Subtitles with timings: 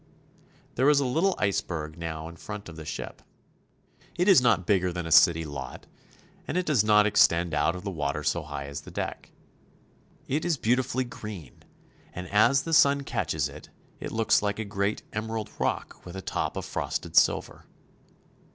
[0.73, 3.21] There is a little iceberg now in front of the ship.
[4.15, 5.85] It is not bigger than a city lot,
[6.47, 9.29] and it does not extend out of the water so high as the deck.
[10.27, 11.61] It is beautifully green,
[12.13, 13.69] and as the sun catches it
[13.99, 17.67] it looks like a great emerald rock with a top of frosted silver.